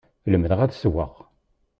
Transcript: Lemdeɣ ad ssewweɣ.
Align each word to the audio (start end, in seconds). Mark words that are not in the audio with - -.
Lemdeɣ 0.31 0.59
ad 0.61 0.73
ssewweɣ. 0.73 1.13